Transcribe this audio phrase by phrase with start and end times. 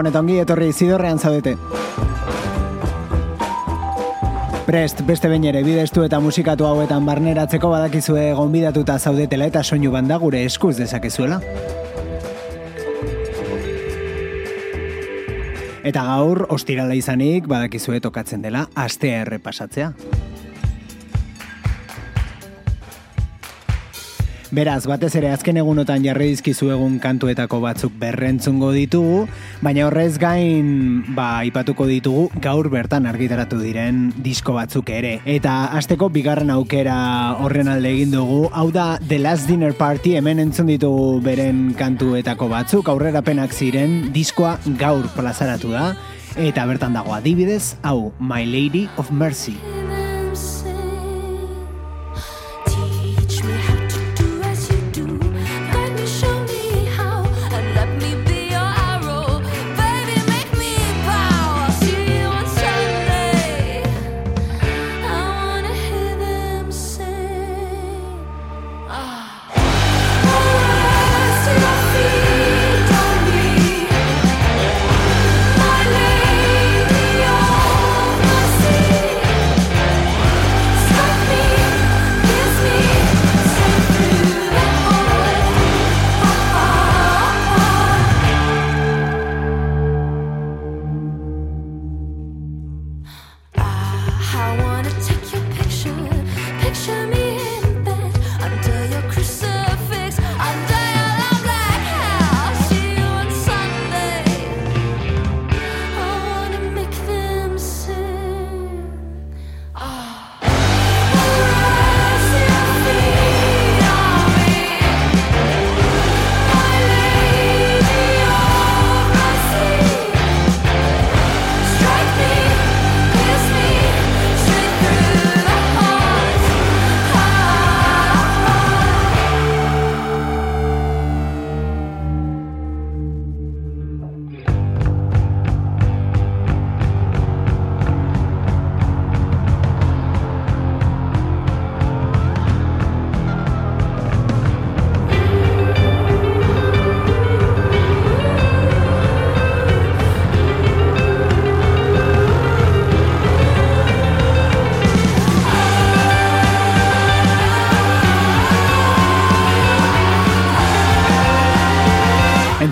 [0.00, 1.58] Gabon eta ongi etorri zidorrean zaudete.
[4.64, 10.16] Prest, beste behin ere, bidestu eta musikatu hauetan barneratzeko badakizue gonbidatuta zaudetela eta soinu banda
[10.22, 11.42] gure eskuz dezakezuela.
[15.84, 19.92] Eta gaur, ostirala izanik, badakizue tokatzen dela, astea errepasatzea.
[24.50, 29.20] Beraz, batez ere azken egunotan jarri dizkizu egun kantuetako batzuk berrentzungo ditugu,
[29.62, 35.20] baina horrez gain, ba, ipatuko ditugu gaur bertan argitaratu diren disko batzuk ere.
[35.22, 36.98] Eta azteko bigarren aukera
[37.38, 42.50] horren alde egin dugu, hau da The Last Dinner Party hemen entzun ditugu beren kantuetako
[42.50, 45.92] batzuk, aurrerapenak ziren diskoa gaur plazaratu da,
[46.34, 49.79] eta bertan dago adibidez, hau My Lady of Mercy.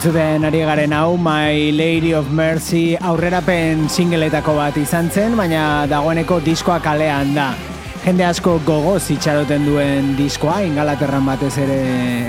[0.09, 6.39] Entzuten ari garen hau My Lady of Mercy aurrerapen singletako bat izan zen, baina dagoeneko
[6.41, 7.51] diskoa kalean da.
[8.07, 11.77] Jende asko gogoz itxaroten duen diskoa, ingalaterran batez ere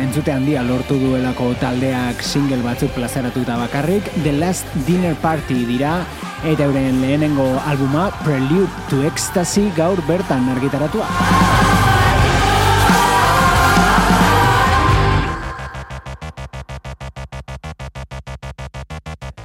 [0.03, 6.01] entzute handia lortu duelako taldeak single batzuk plazaratuta bakarrik, The Last Dinner Party dira,
[6.43, 11.48] eta euren lehenengo albuma Prelude to Ecstasy gaur bertan argitaratua.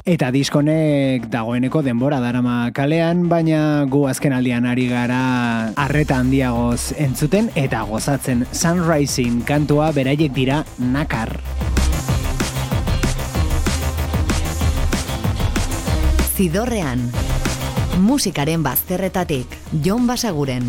[0.05, 7.49] Eta diskonek dagoeneko denbora darama kalean, baina gu azken aldian ari gara arreta handiagoz entzuten
[7.57, 11.33] eta gozatzen Sunrising kantua beraiek dira nakar.
[16.37, 17.09] Zidorrean,
[18.05, 20.69] musikaren bazterretatik, Jon Basaguren.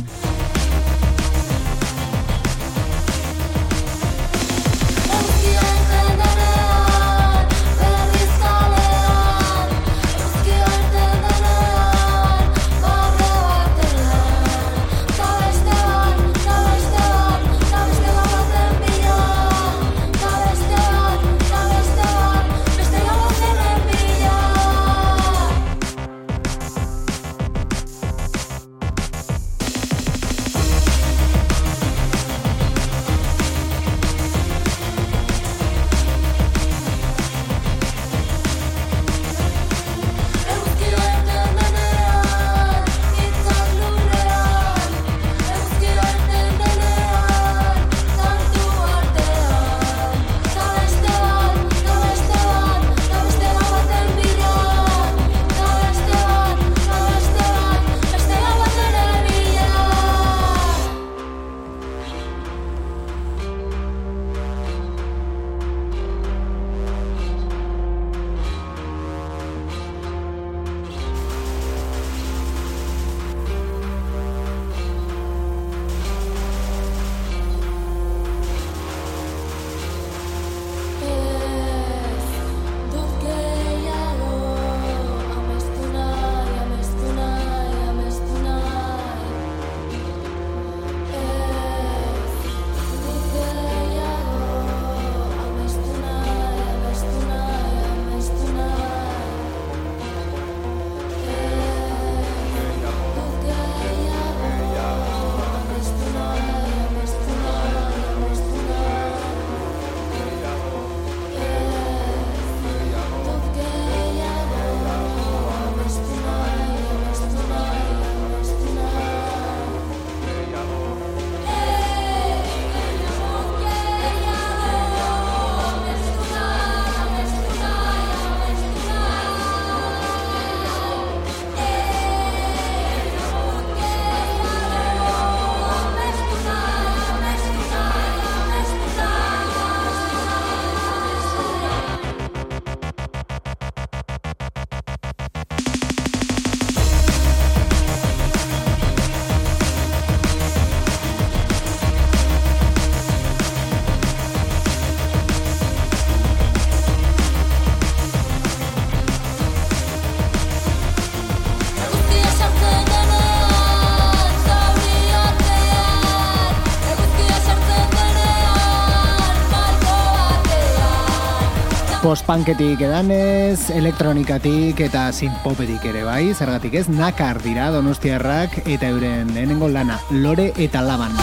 [172.05, 179.71] Postpunketik edanez, elektronikatik eta synthpopetik ere bai, zergatik ez, nakar dira donostiarrak eta euren lehenengo
[179.73, 181.17] lana, lore eta laban.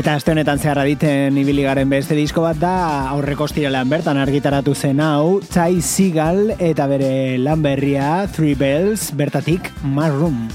[0.00, 2.70] Eta aste honetan zeharra diten ibili garen beste disko bat da
[3.10, 9.68] aurreko ostiralean bertan argitaratu zen hau Chai Seagal eta bere lan berria Three Bells bertatik
[9.84, 10.46] Marroom.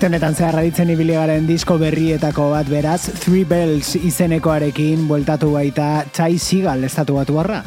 [0.00, 5.92] Aste honetan zeharra ditzen ibili garen disko berrietako bat beraz, Three Bells izenekoarekin bueltatu baita
[6.08, 7.60] Chai Sigal estatu batu barra.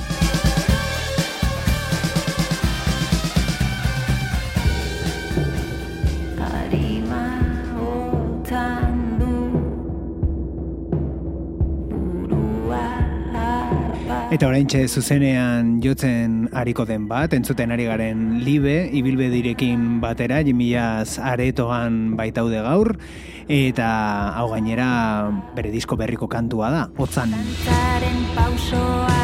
[14.44, 21.16] Eta orain zuzenean jotzen hariko den bat, entzuten ari garen libe, ibilbe direkin batera, jimiaz
[21.16, 22.92] aretoan baitaude gaur,
[23.48, 23.88] eta
[24.36, 27.32] hau gainera bere disko berriko kantua da, otzan.
[28.36, 29.24] pausoak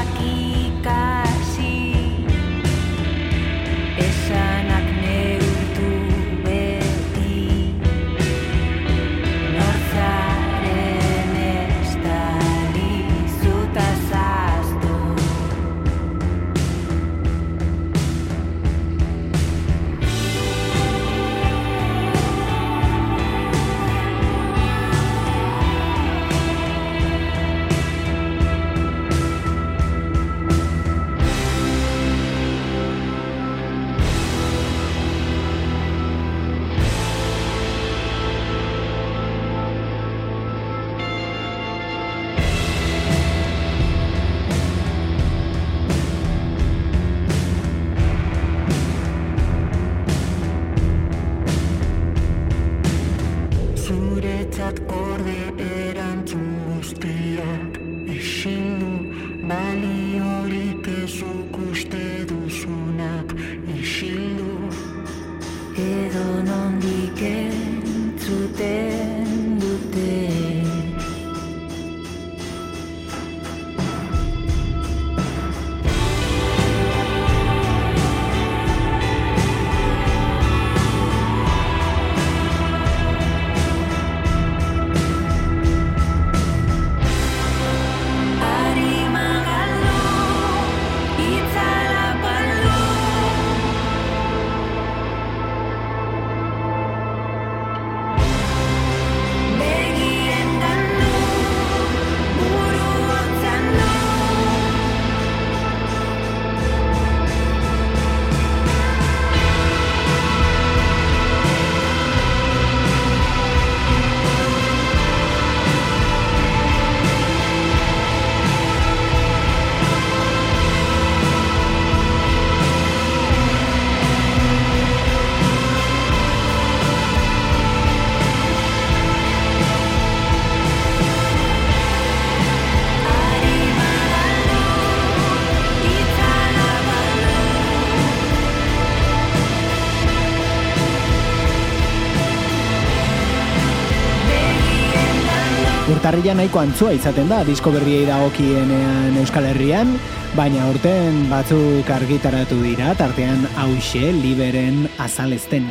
[146.19, 149.93] urtarrila nahiko antzua izaten da disko berriei dagokienean Euskal Herrian,
[150.35, 155.69] baina urten batzuk argitaratu dira, tartean hause liberen azalezten.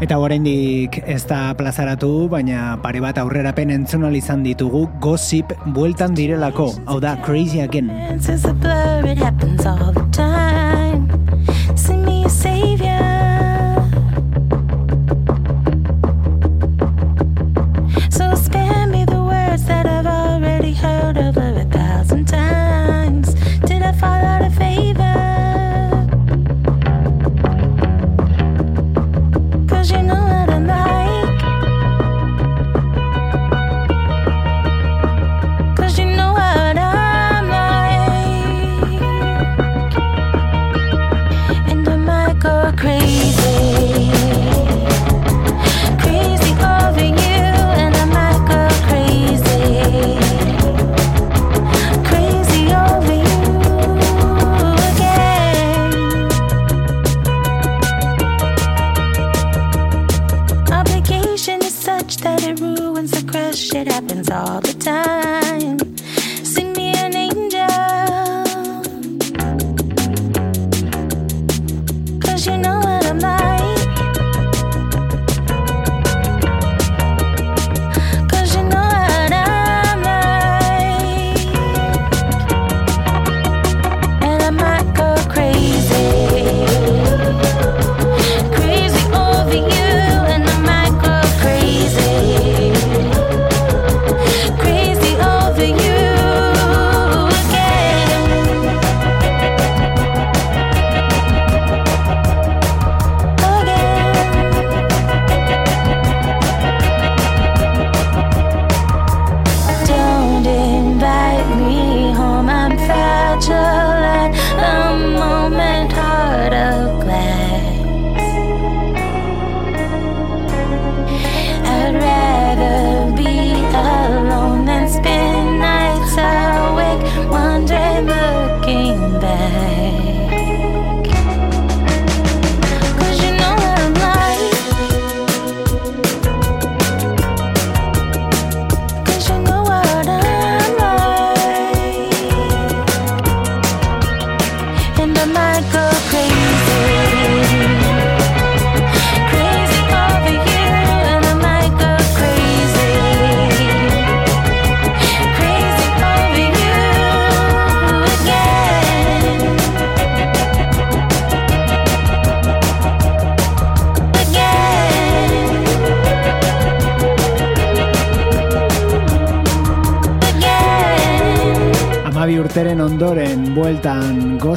[0.00, 6.72] Eta oraindik ez da plazaratu, baina pare bat aurrerapen entzun izan ditugu gossip bueltan direlako,
[6.86, 7.92] hau da crazy again.
[12.46, 13.15] savior.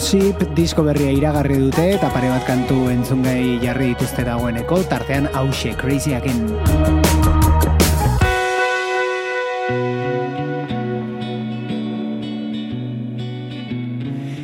[0.09, 5.75] Gossip disko berria iragarri dute eta pare bat kantu entzungai jarri dituzte dagoeneko tartean hause
[5.77, 6.39] crazyakin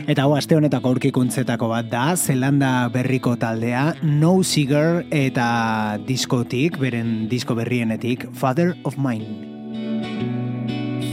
[0.06, 7.24] Eta hau aste honetako aurkikuntzetako bat da, Zelanda berriko taldea, No Seeger eta diskotik, beren
[7.32, 9.26] disko berrienetik, Father of Mine.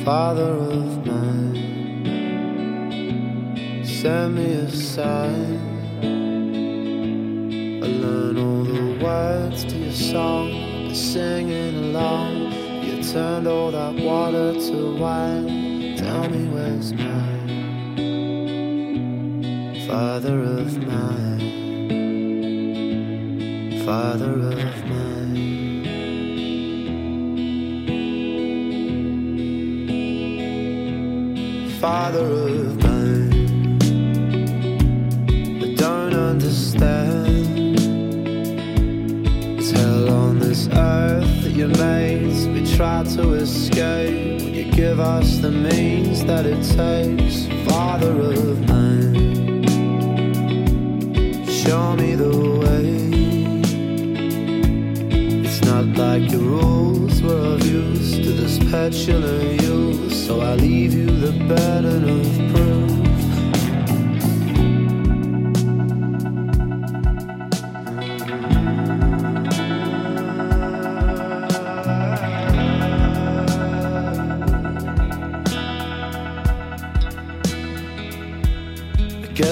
[0.05, 1.02] Father of
[4.03, 5.61] send me a sign.
[7.85, 10.51] I learn all the words to your song,
[10.88, 12.53] be singing along.
[12.83, 15.95] You turned all that water to wine.
[15.97, 17.49] Tell me where's mine,
[19.87, 21.41] Father of mine,
[23.87, 25.03] Father of mine.
[31.81, 32.82] father of
[41.62, 42.61] earth that you made.
[42.61, 44.40] We try to escape.
[44.42, 47.46] Will you give us the means that it takes?
[47.68, 49.64] Father of mine,
[51.46, 53.03] show me the way.
[55.44, 60.94] It's not like your rules were of use to this petulant youth, so I leave
[60.94, 62.32] you the burden of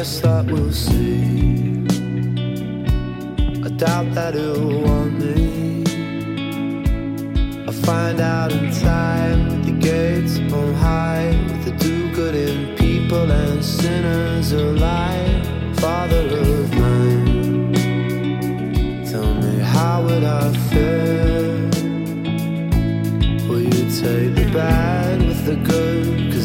[0.01, 1.85] guess that we'll see.
[3.67, 5.85] I doubt that he'll want me.
[7.67, 9.63] I'll find out in time.
[9.63, 15.45] The gates on high, with the do-good in people and sinners alike.
[15.77, 17.75] Father of mine,
[19.05, 21.69] tell me how would I fare?
[23.49, 26.00] Will you take the bad with the good?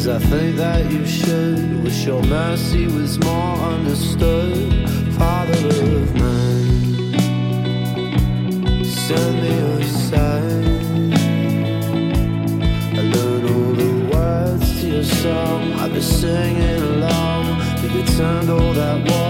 [0.06, 1.82] Cause I think that you should.
[1.82, 4.88] Wish your mercy was more understood.
[5.18, 7.12] Father of mine,
[8.84, 11.12] send me a sign.
[12.94, 15.72] I learned all the words to your song.
[15.72, 17.60] I've been singing along.
[17.82, 19.25] You turned all that water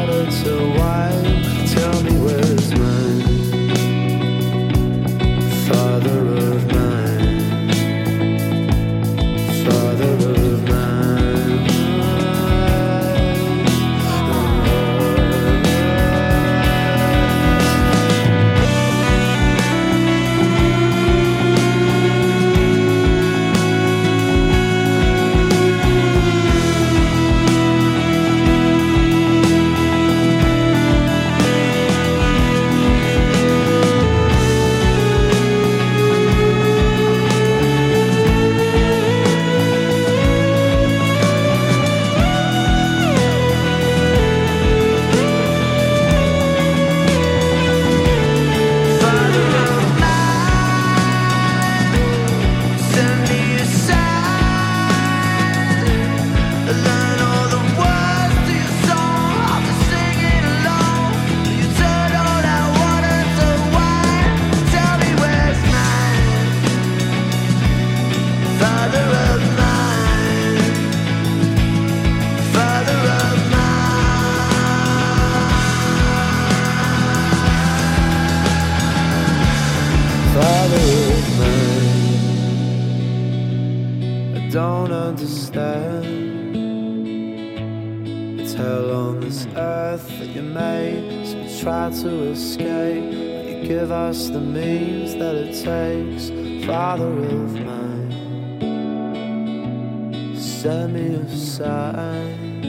[101.14, 102.66] A sign.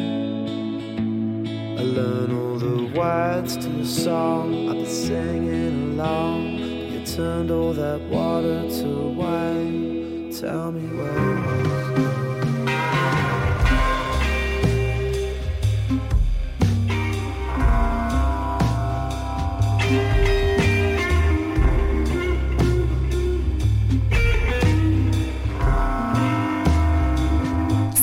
[1.77, 4.69] I learn all the words to the song.
[4.69, 6.59] I've been singing along.
[6.91, 10.31] You turned all that water to wine.
[10.31, 11.86] Tell me where.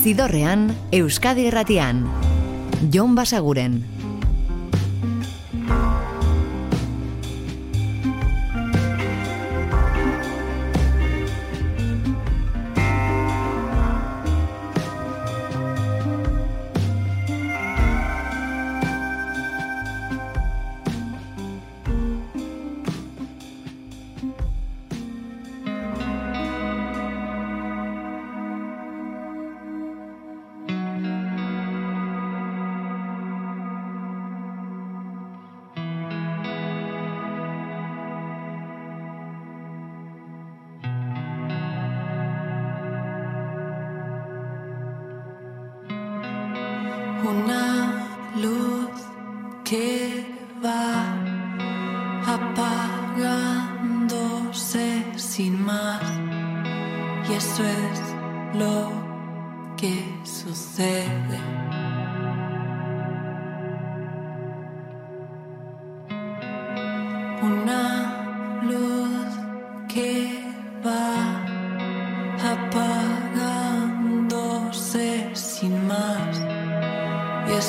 [0.05, 2.03] Zidorrean, Euskadi Erratian.
[2.93, 3.94] Jon Basaguren.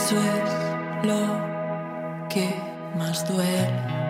[0.06, 2.54] Eso es lo que
[2.96, 4.05] más duele.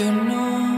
[0.00, 0.69] Yo no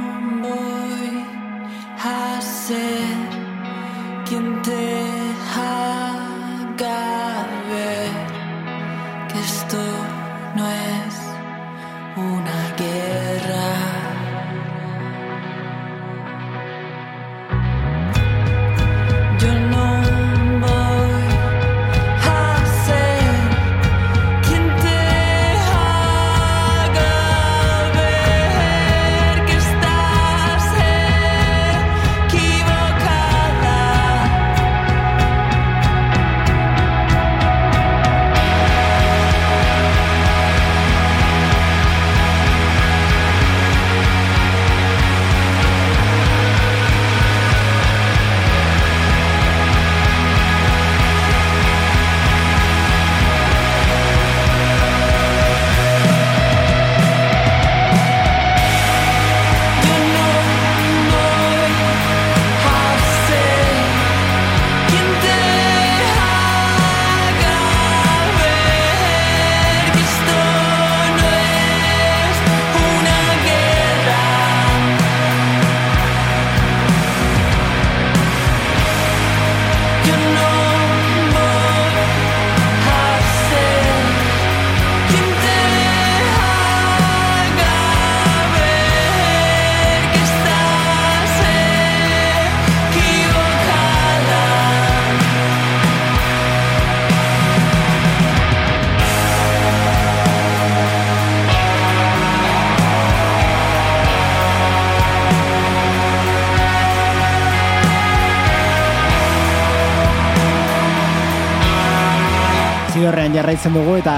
[113.53, 114.13] jarraitzen dugu eta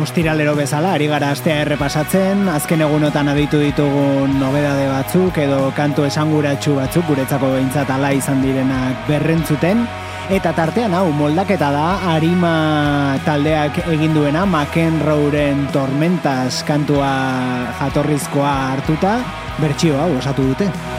[0.00, 6.78] ostiralero bezala, ari gara astea errepasatzen, azken egunotan aditu ditugun nobedade batzuk edo kantu esanguratsu
[6.78, 9.84] batzuk guretzako behintzat ala izan direnak berrentzuten,
[10.32, 17.12] eta tartean hau moldaketa da Arima taldeak egin duena McEnroeren Tormentas kantua
[17.82, 19.18] jatorrizkoa hartuta,
[19.60, 20.93] bertsio hau osatu dute.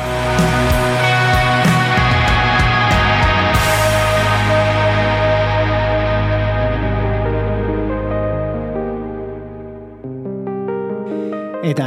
[11.65, 11.85] Eta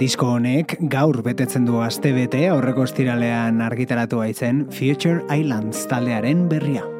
[0.00, 6.91] disko honek gaur betetzen du astebete aurreko estiralean argitaratu baitzen Future Islands taldearen berria.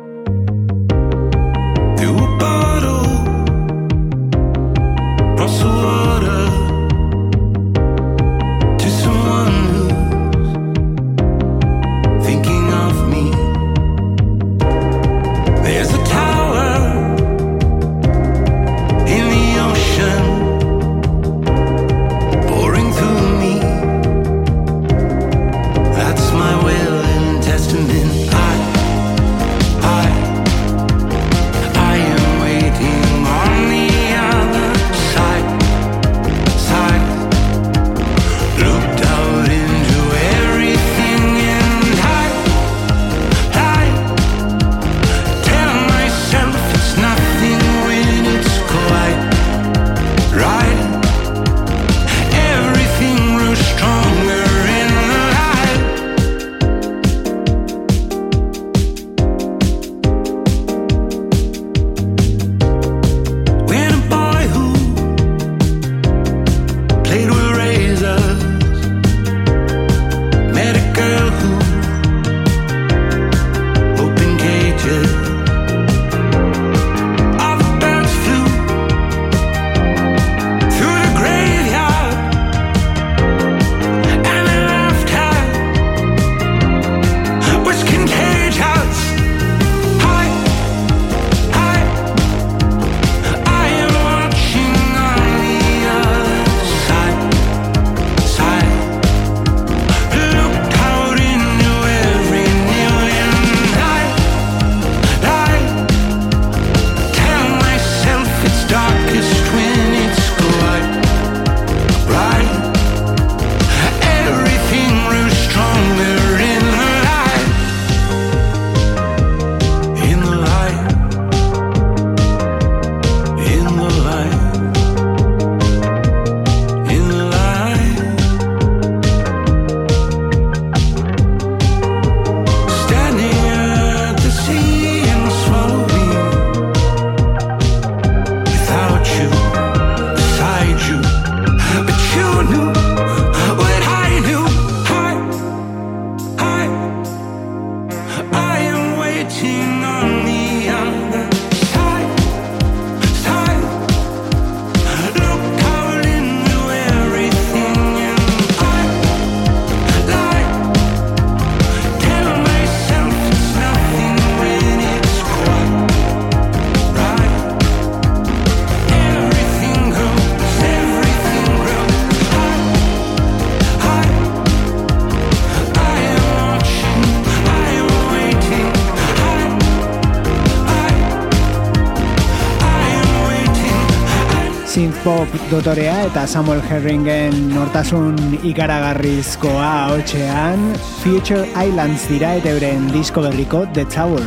[185.53, 188.17] dotorea eta Samuel Herringen nortasun
[188.49, 190.63] ikaragarrizkoa hotxean
[191.03, 194.25] Future Islands dira eta euren disko berriko The Tower.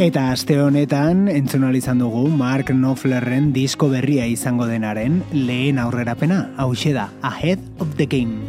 [0.00, 6.72] Eta aste honetan entzun izan dugu Mark Knopflerren disko berria izango denaren lehen aurrerapena, hau
[6.72, 8.45] da, Ahead the game.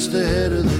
[0.00, 0.79] just ahead of the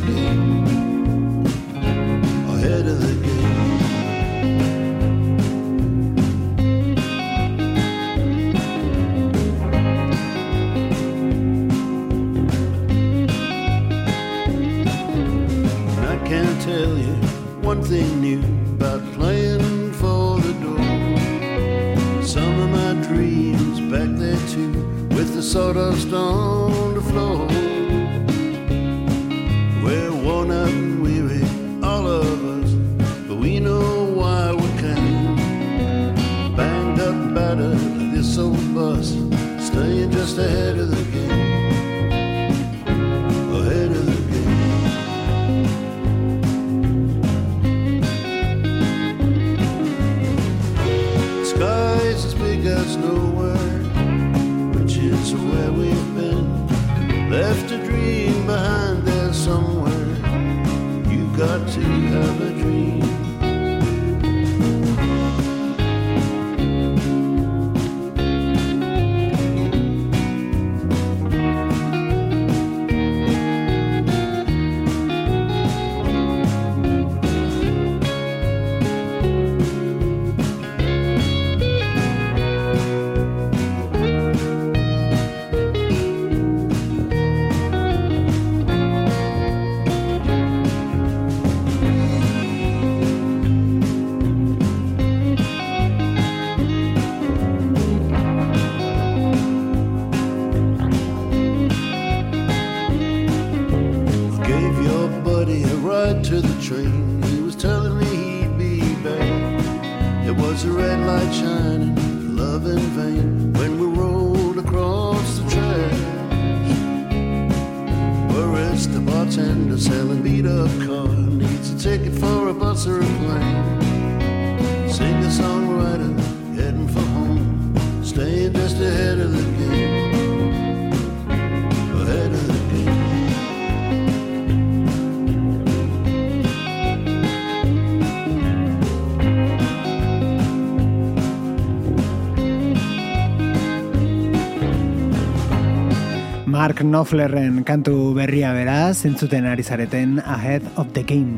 [146.71, 151.35] Mark Knopflerren kantu berria beraz, entzuten ari zareten Ahead of the Game.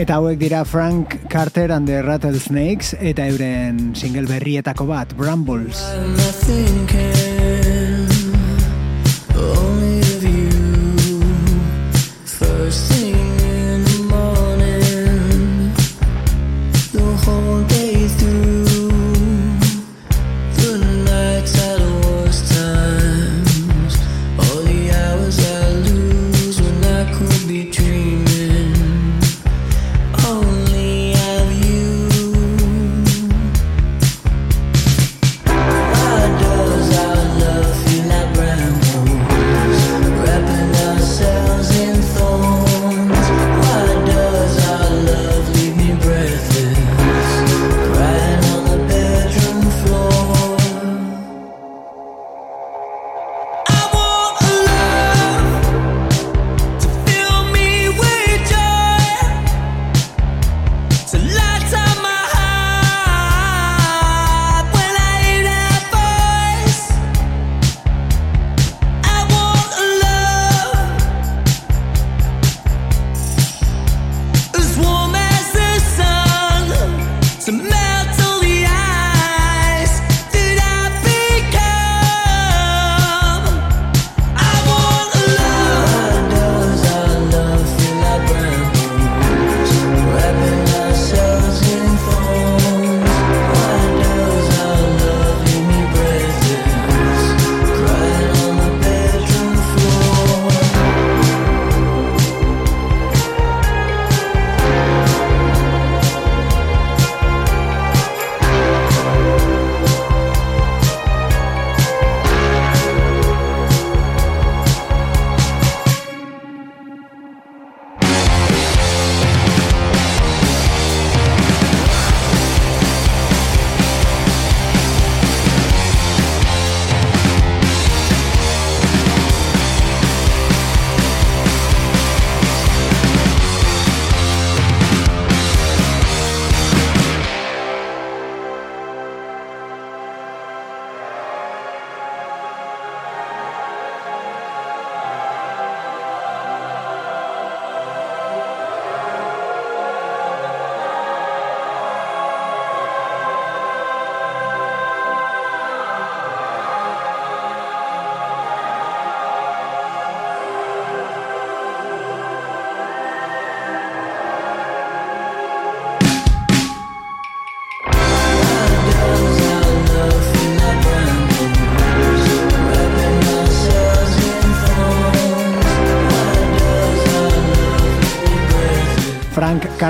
[0.00, 5.80] Eta hauek dira Frank Carter and the Rattlesnakes eta euren single berrietako bat, Brambles.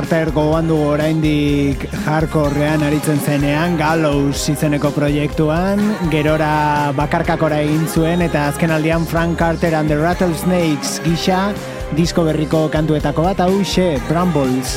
[0.03, 5.79] Carter gogoan dugu oraindik hardcorean aritzen zenean, Gallows izeneko proiektuan,
[6.11, 11.53] gerora bakarkakora egin zuen, eta azken aldian Frank Carter and the Rattlesnakes gisa,
[11.95, 14.75] disko berriko kantuetako bat, hau xe, Brambles.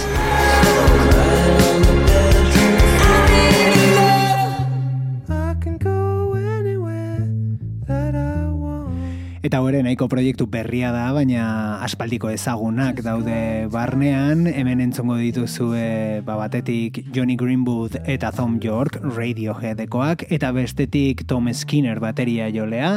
[9.46, 16.40] Eta hori nahiko proiektu berria da, baina aspaldiko ezagunak daude barnean, hemen entzongo dituzue ba,
[16.40, 22.96] batetik Johnny Greenwood eta Tom York Radioheadekoak, eta bestetik Tom Skinner bateria jolea,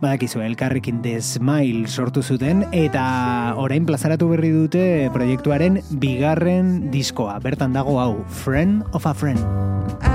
[0.00, 3.04] badakizu elkarrekin The Smile sortu zuten, eta
[3.60, 10.13] orain plazaratu berri dute proiektuaren bigarren diskoa, bertan dago hau, Friend of a Friend.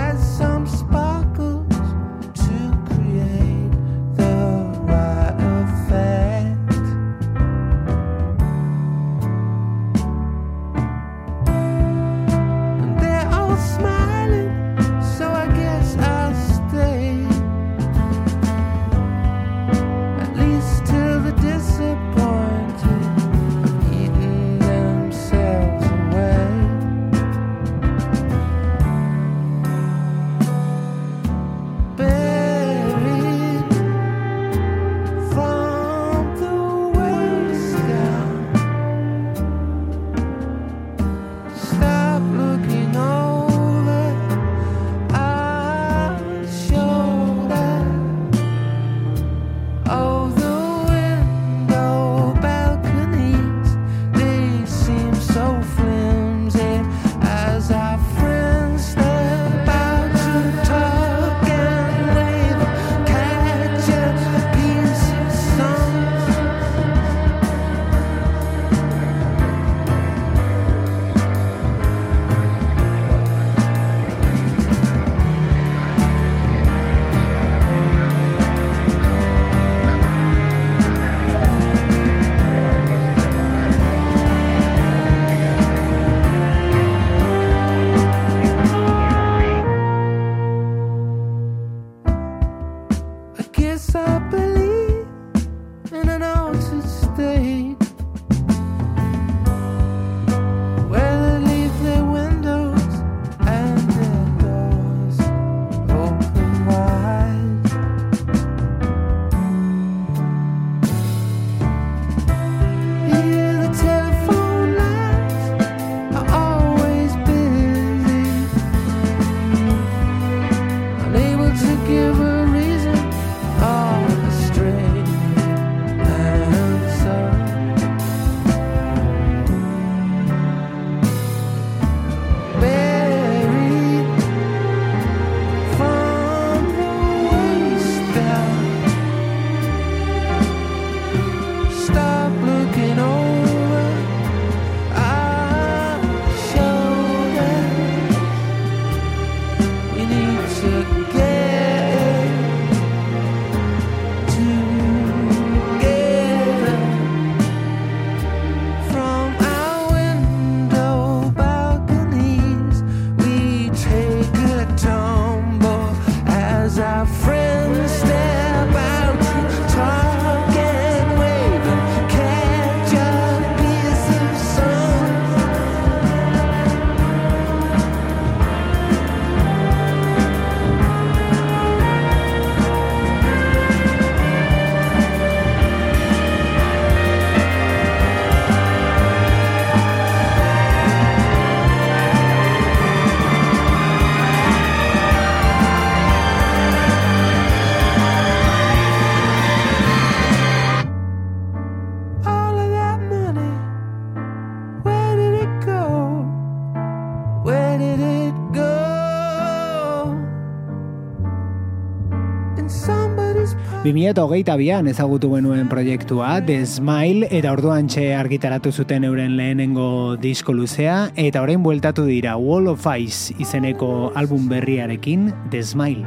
[213.89, 221.09] 2008an ezagutu genuen proiektua, The Smile, eta orduan txe argitaratu zuten euren lehenengo disko luzea,
[221.17, 226.05] eta orain bueltatu dira Wall of Ice izeneko album berriarekin, The Smile.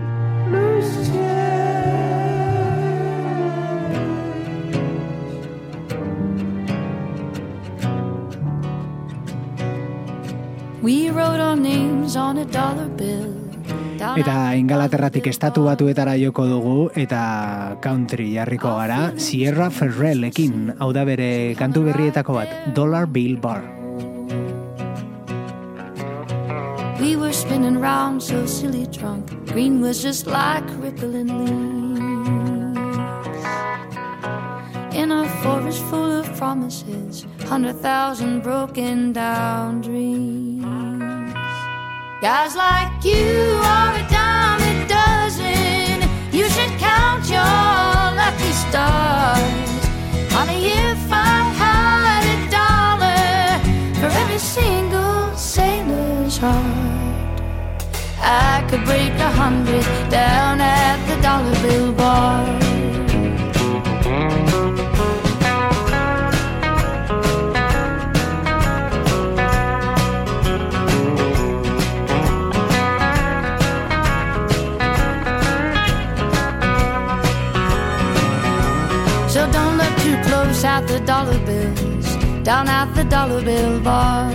[10.83, 13.42] We wrote our names on a dollar bill.
[14.03, 21.05] Eta at ingalaterratik estatu batuetara joko dugu eta country jarriko gara Sierra Ferrellekin, hau da
[21.07, 23.63] bere kantu berrietako bat, Dollar Bill Bar.
[26.99, 29.31] We were spinning round so silly drunk.
[29.47, 32.79] Green was just like rippling leaves.
[34.99, 40.62] In a forest full of promises, hundred thousand broken down dreams.
[42.23, 46.09] Guys like you are a dime a dozen.
[46.31, 47.43] You should count your
[48.15, 49.83] lucky stars.
[50.31, 53.59] Honey, if I had a dollar
[53.99, 57.41] for every single sailor's heart,
[58.21, 62.47] I could break a hundred down at the dollar bill bar.
[82.43, 84.31] Down at the dollar bill bar.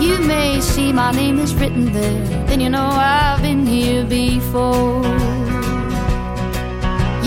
[0.00, 5.04] You may see my name is written there, then you know I've been here before.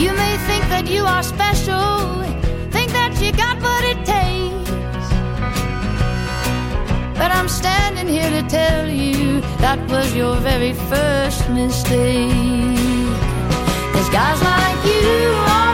[0.02, 2.24] You may think that you are special,
[2.72, 5.10] think that you got what it takes.
[7.20, 12.68] But I'm standing here to tell you that was your very first mistake.
[14.12, 15.69] Guys like you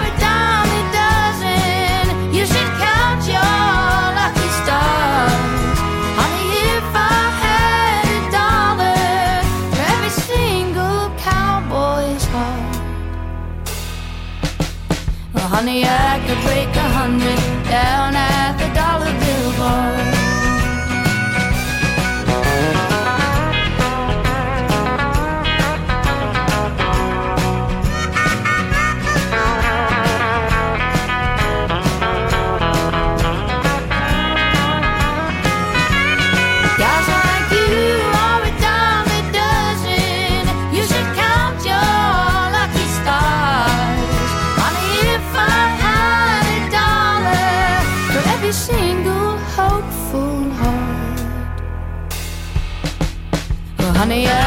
[15.56, 17.40] honey, I could break a hundred
[17.72, 18.14] down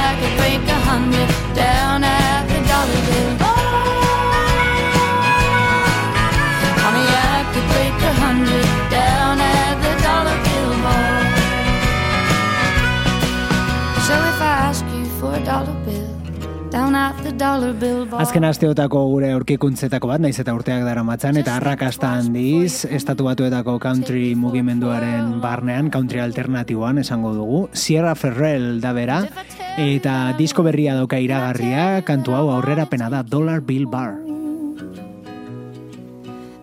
[0.08, 2.27] I could break a hundred down at
[17.38, 23.76] Azken asteotako gure aurkikuntzetako bat, naiz eta urteak dara matzan, eta arrakasta handiz, estatu batuetako
[23.78, 29.20] country mugimenduaren barnean, country alternatiboan esango dugu, Sierra Ferrell da bera,
[29.78, 34.16] eta disko berria dauka iragarria, kantu hau aurrera pena da Dollar Bill Bar.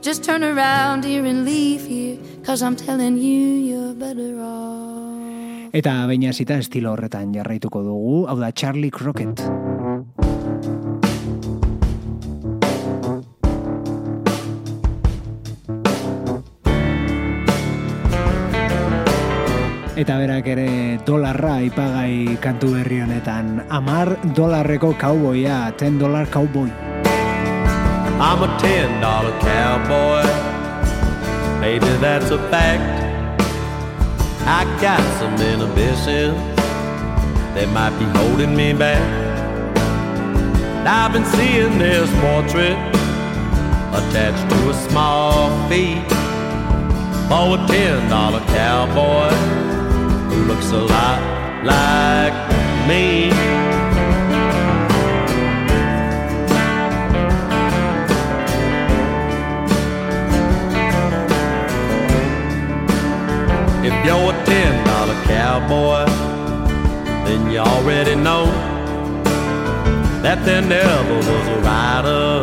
[0.01, 4.95] Just turn around here and leave here, cause I'm telling you you're better off.
[5.76, 9.41] Eta baina estilo horretan jarraituko dugu, hau da Charlie Crockett.
[19.96, 23.64] Eta berak ere dolarra ipagai kantu berri honetan.
[23.72, 26.68] Amar dolarreko kauboia, 10 dolar cowboy.
[28.20, 30.28] I'm a ten dollar cowboy.
[31.64, 32.84] Maybe that's a fact.
[34.43, 36.36] I got some inhibitions
[37.56, 39.00] that might be holding me back.
[40.84, 42.76] I've been seeing this portrait
[43.96, 46.04] attached to a small fee
[47.32, 49.64] for a ten dollar cowboy
[50.48, 51.20] looks a lot
[51.64, 52.34] like
[52.88, 53.30] me.
[63.88, 66.06] If you're a ten dollar cowboy,
[67.26, 68.46] then you already know
[70.22, 72.42] that there never was a rider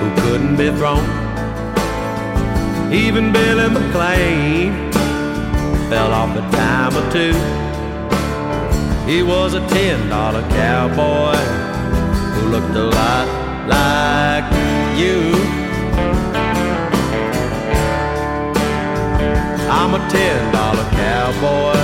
[0.00, 1.04] who couldn't be thrown.
[2.92, 4.89] Even Billy McLean
[5.90, 7.34] fell off a time or two.
[9.10, 11.34] He was a ten dollar cowboy
[12.34, 13.26] who looked a lot
[13.66, 14.46] like
[15.00, 15.18] you.
[19.78, 21.80] I'm a ten dollar cowboy.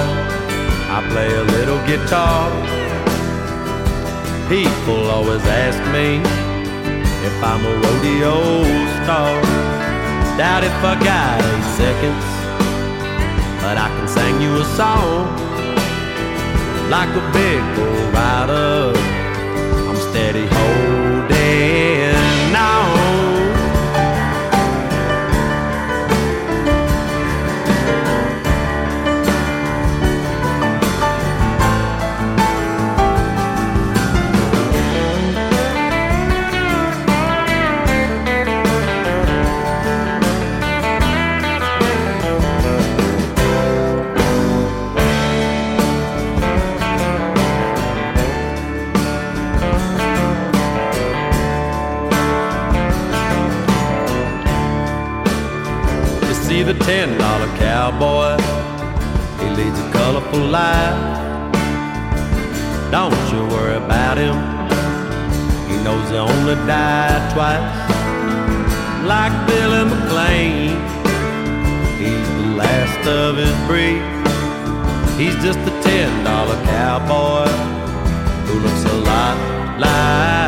[0.94, 2.46] I play a little guitar.
[4.48, 6.08] People always ask me
[7.26, 8.36] if I'm a rodeo
[9.02, 9.42] star.
[10.38, 12.35] Doubt if I got eight seconds,
[13.66, 15.26] but I can sing you a song
[16.88, 18.92] like a big bull rider.
[19.88, 21.95] I'm steady holding
[56.86, 58.36] ten dollar cowboy?
[59.40, 60.98] He leads a colorful life.
[62.92, 64.36] Don't you worry about him.
[65.68, 67.66] He knows he only died twice.
[69.04, 70.78] Like Billy McLean,
[71.98, 74.02] he's the last of his breed.
[75.18, 77.50] He's just a ten dollar cowboy
[78.46, 79.36] who looks a lot
[79.80, 80.45] like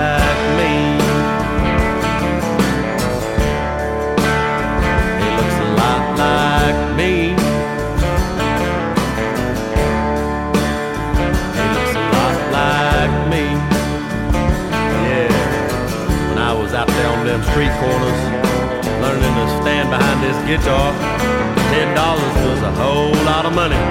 [17.58, 18.20] street corners,
[19.02, 20.92] learning to stand behind this guitar,
[21.72, 23.82] ten dollars was a whole lot of money.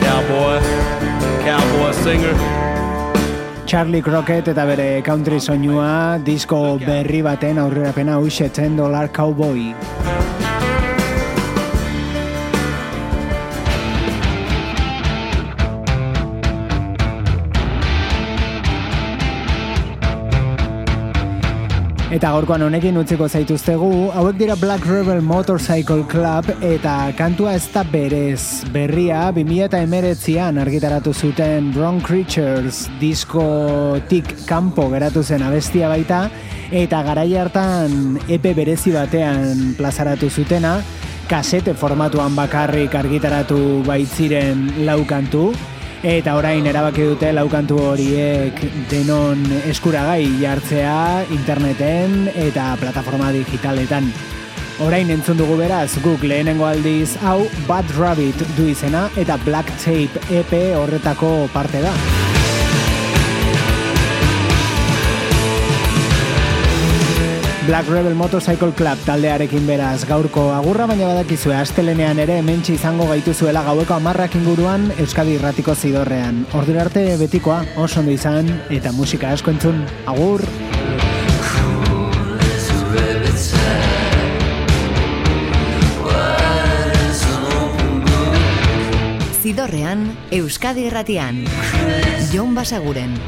[0.00, 0.56] Cowboy,
[1.44, 2.34] cowboy singer.
[3.66, 9.74] Charlie Crockett eta bere country soinua disko berri baten aurrerapena huxe 10 dollar cowboy.
[22.06, 27.82] Eta gaurkoan honekin utziko zaituztegu, hauek dira Black Rebel Motorcycle Club eta kantua ez da
[27.82, 28.62] berez.
[28.70, 36.28] Berria 2008an argitaratu zuten Brown Creatures diskotik kanpo geratu zen abestia baita
[36.70, 40.76] eta garai hartan epe berezi batean plazaratu zutena
[41.26, 45.50] kasete formatuan bakarrik argitaratu baitziren lau kantu
[46.04, 49.40] Eta orain erabaki dute laukantu horiek denon
[49.70, 54.10] eskuragai jartzea interneten eta plataforma digitaletan.
[54.84, 60.20] Orain entzun dugu beraz guk lehenengo aldiz hau Bad Rabbit du izena eta Black Tape
[60.28, 61.94] EP horretako parte da.
[67.66, 73.64] Black Rebel Motorcycle Club taldearekin beraz gaurko agurra baina badakizue astelenean ere hementsi izango gaituzuela
[73.66, 76.44] gaueko amarrak inguruan Euskadi Irratiko zidorrean.
[76.54, 79.82] Ordura arte betikoa, oso ondo izan eta musika asko entzun.
[80.06, 80.46] Agur!
[89.42, 91.42] Zidorrean, Euskadi Irratian.
[92.30, 93.18] Jon Basaguren.